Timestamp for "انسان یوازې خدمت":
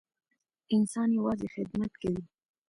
0.75-1.91